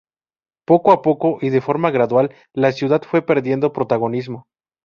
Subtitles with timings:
[0.65, 4.47] Poco a poco y de forma gradual, la ciudad fue perdiendo protagonismo.